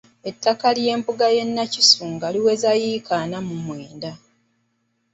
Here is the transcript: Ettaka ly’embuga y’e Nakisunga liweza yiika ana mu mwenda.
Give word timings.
Ettaka 0.29 0.67
ly’embuga 0.77 1.27
y’e 1.35 1.45
Nakisunga 1.55 2.25
liweza 2.33 2.69
yiika 2.81 3.13
ana 3.23 3.39
mu 3.47 3.55
mwenda. 3.63 4.11